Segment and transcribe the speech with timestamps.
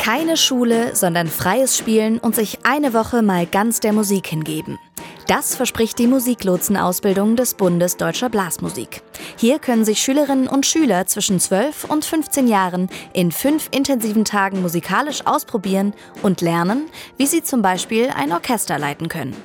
[0.00, 4.78] Keine Schule, sondern freies Spielen und sich eine Woche mal ganz der Musik hingeben.
[5.26, 9.02] Das verspricht die Musiklotsenausbildung des Bundes Deutscher Blasmusik.
[9.36, 14.62] Hier können sich Schülerinnen und Schüler zwischen 12 und 15 Jahren in fünf intensiven Tagen
[14.62, 15.92] musikalisch ausprobieren
[16.22, 16.86] und lernen,
[17.18, 19.36] wie sie zum Beispiel ein Orchester leiten können.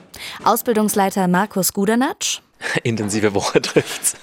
[0.46, 2.40] Ausbildungsleiter Markus Gudernatsch
[2.84, 4.18] intensive Woche trifft.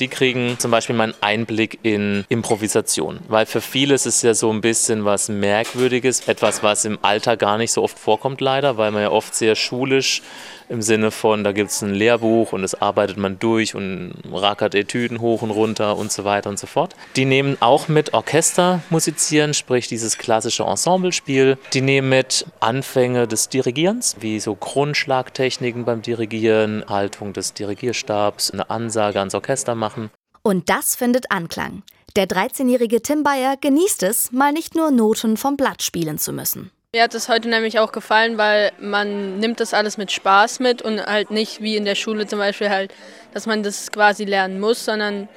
[0.00, 4.34] Die kriegen zum Beispiel mal einen Einblick in Improvisation, weil für viele ist es ja
[4.34, 8.76] so ein bisschen was Merkwürdiges, etwas, was im Alltag gar nicht so oft vorkommt leider,
[8.76, 10.22] weil man ja oft sehr schulisch
[10.70, 14.74] im Sinne von, da gibt es ein Lehrbuch und das arbeitet man durch und rackert
[14.74, 16.94] Etüden hoch und runter und so weiter und so fort.
[17.16, 21.58] Die nehmen auch mit Orchester musizieren, sprich dieses klassische Ensemblespiel.
[21.72, 28.70] Die nehmen mit Anfänge des Dirigierens, wie so Grundschlagtechniken beim Dirigieren, Haltung des Dirigierstabs, eine
[28.70, 30.10] Ansage ans Orchester machen.
[30.42, 31.82] Und das findet Anklang.
[32.16, 36.70] Der 13-jährige Tim Bayer genießt es, mal nicht nur Noten vom Blatt spielen zu müssen.
[36.92, 40.82] Mir hat es heute nämlich auch gefallen, weil man nimmt das alles mit Spaß mit
[40.82, 42.92] und halt nicht wie in der Schule zum Beispiel halt,
[43.32, 45.28] dass man das quasi lernen muss, sondern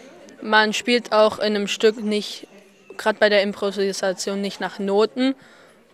[0.41, 2.47] man spielt auch in einem Stück nicht,
[2.97, 5.35] gerade bei der Improvisation, nicht nach Noten.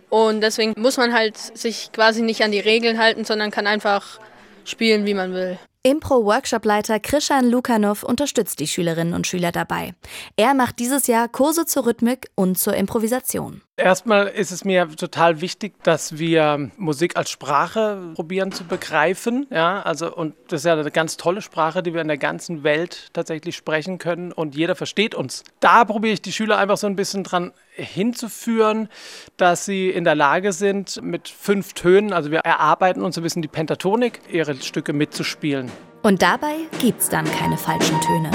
[0.08, 4.18] Und deswegen muss man halt sich quasi nicht an die Regeln halten, sondern kann einfach
[4.64, 5.58] spielen, wie man will.
[5.82, 9.92] Impro-Workshop-Leiter Krishan Lukanov unterstützt die Schülerinnen und Schüler dabei.
[10.36, 13.60] Er macht dieses Jahr Kurse zur Rhythmik und zur Improvisation.
[13.76, 19.46] Erstmal ist es mir total wichtig, dass wir Musik als Sprache probieren zu begreifen.
[19.50, 22.62] Ja, also, und das ist ja eine ganz tolle Sprache, die wir in der ganzen
[22.62, 25.44] Welt tatsächlich sprechen können und jeder versteht uns.
[25.60, 28.90] Da probiere ich die Schüler einfach so ein bisschen dran hinzuführen,
[29.38, 33.40] dass sie in der Lage sind, mit fünf Tönen, also wir erarbeiten uns ein bisschen
[33.40, 35.70] die Pentatonik, ihre Stücke mitzuspielen.
[36.02, 38.30] Und dabei gibt es dann keine falschen Töne.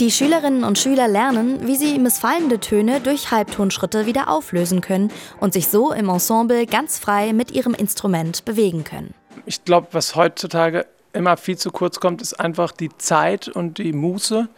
[0.00, 5.10] Die Schülerinnen und Schüler lernen, wie sie missfallende Töne durch Halbtonschritte wieder auflösen können
[5.40, 9.12] und sich so im Ensemble ganz frei mit ihrem Instrument bewegen können.
[9.44, 13.92] Ich glaube, was heutzutage immer viel zu kurz kommt, ist einfach die Zeit und die
[13.92, 14.48] Muße,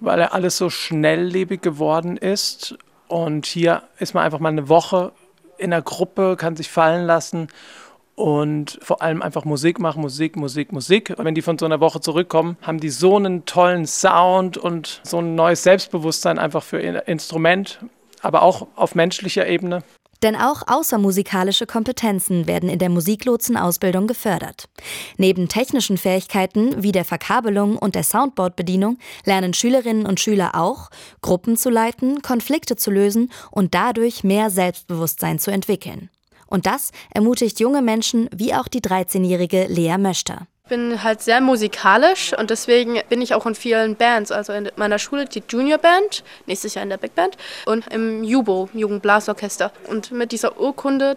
[0.00, 2.76] weil ja alles so schnelllebig geworden ist.
[3.06, 5.12] Und hier ist man einfach mal eine Woche
[5.58, 7.46] in der Gruppe, kann sich fallen lassen
[8.14, 11.14] und vor allem einfach Musik machen, Musik, Musik, Musik.
[11.16, 15.00] Und wenn die von so einer Woche zurückkommen, haben die so einen tollen Sound und
[15.02, 17.80] so ein neues Selbstbewusstsein einfach für ihr Instrument,
[18.20, 19.82] aber auch auf menschlicher Ebene.
[20.22, 24.68] Denn auch außermusikalische Kompetenzen werden in der Musiklotsenausbildung gefördert.
[25.16, 30.90] Neben technischen Fähigkeiten wie der Verkabelung und der Soundboard-Bedienung lernen Schülerinnen und Schüler auch,
[31.22, 36.08] Gruppen zu leiten, Konflikte zu lösen und dadurch mehr Selbstbewusstsein zu entwickeln.
[36.52, 40.46] Und das ermutigt junge Menschen wie auch die 13-jährige Lea Möchter.
[40.64, 44.30] Ich bin halt sehr musikalisch und deswegen bin ich auch in vielen Bands.
[44.30, 48.22] Also in meiner Schule die Junior Band, nächstes Jahr in der Big Band und im
[48.22, 49.72] Jubo, Jugendblasorchester.
[49.88, 51.16] Und mit dieser Urkunde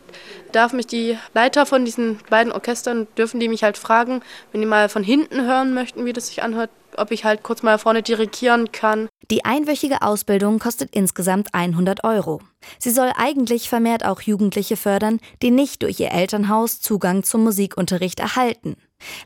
[0.53, 4.21] darf mich die Leiter von diesen beiden Orchestern, dürfen die mich halt fragen,
[4.53, 7.63] wenn die mal von hinten hören möchten, wie das sich anhört, ob ich halt kurz
[7.63, 9.07] mal vorne dirigieren kann.
[9.31, 12.41] Die einwöchige Ausbildung kostet insgesamt 100 Euro.
[12.79, 18.19] Sie soll eigentlich vermehrt auch Jugendliche fördern, die nicht durch ihr Elternhaus Zugang zum Musikunterricht
[18.19, 18.75] erhalten.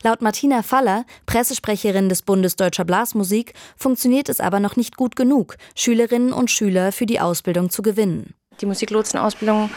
[0.04, 5.58] Laut Martina Faller, Pressesprecherin des Bundes Deutscher Blasmusik, funktioniert es aber noch nicht gut genug,
[5.76, 8.34] Schülerinnen und Schüler für die Ausbildung zu gewinnen.
[8.62, 9.70] Die Musiklotsenausbildung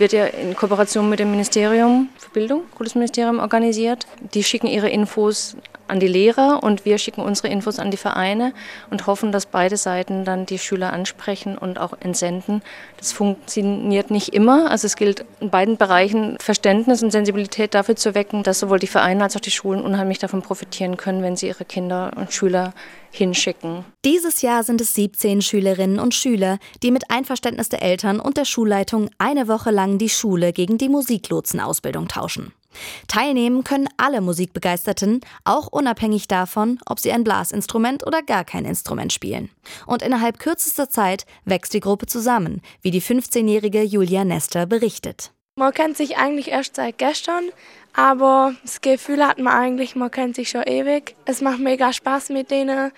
[0.00, 4.06] wird ja in Kooperation mit dem Ministerium für Bildung, Kultusministerium, organisiert.
[4.34, 5.56] Die schicken ihre Infos
[5.86, 8.52] an die Lehrer und wir schicken unsere Infos an die Vereine
[8.90, 12.62] und hoffen, dass beide Seiten dann die Schüler ansprechen und auch entsenden.
[12.96, 14.70] Das funktioniert nicht immer.
[14.70, 18.86] Also es gilt in beiden Bereichen Verständnis und Sensibilität dafür zu wecken, dass sowohl die
[18.86, 22.72] Vereine als auch die Schulen unheimlich davon profitieren können, wenn sie ihre Kinder und Schüler
[23.10, 23.84] hinschicken.
[24.04, 28.44] Dieses Jahr sind es 17 Schülerinnen und Schüler, die mit Einverständnis der Eltern und der
[28.44, 32.52] Schulleitung eine Woche lang die Schule gegen die Musiklotsenausbildung tauschen.
[33.08, 39.12] Teilnehmen können alle Musikbegeisterten, auch unabhängig davon, ob sie ein Blasinstrument oder gar kein Instrument
[39.12, 39.50] spielen.
[39.86, 45.32] Und innerhalb kürzester Zeit wächst die Gruppe zusammen, wie die 15-jährige Julia Nester berichtet.
[45.56, 47.50] Man kennt sich eigentlich erst seit gestern,
[47.92, 51.16] aber das Gefühl hat man eigentlich, man kennt sich schon ewig.
[51.26, 52.92] Es macht mega Spaß mit denen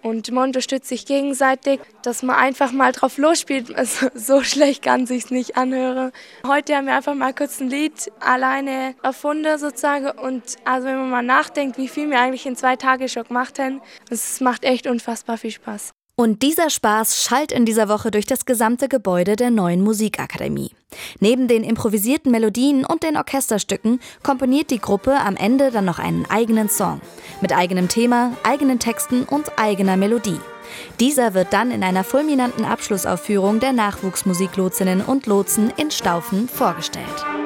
[0.00, 3.74] und man unterstützt sich gegenseitig, dass man einfach mal drauf losspielt.
[3.76, 6.12] Also, so schlecht kann sich's nicht anhören.
[6.46, 11.10] Heute haben wir einfach mal kurz ein Lied alleine erfunden sozusagen und also wenn man
[11.10, 13.80] mal nachdenkt, wie viel wir eigentlich in zwei Tagen schon gemacht haben,
[14.10, 15.93] es macht echt unfassbar viel Spaß.
[16.16, 20.70] Und dieser Spaß schallt in dieser Woche durch das gesamte Gebäude der neuen Musikakademie.
[21.18, 26.24] Neben den improvisierten Melodien und den Orchesterstücken komponiert die Gruppe am Ende dann noch einen
[26.30, 27.00] eigenen Song.
[27.40, 30.38] Mit eigenem Thema, eigenen Texten und eigener Melodie.
[31.00, 37.43] Dieser wird dann in einer fulminanten Abschlussaufführung der Nachwuchsmusiklotsinnen und Lotsen in Staufen vorgestellt.